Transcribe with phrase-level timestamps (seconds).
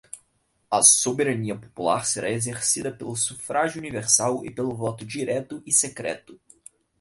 [0.71, 6.41] A soberania popular será exercida pelo sufrágio universal e pelo voto direto e secreto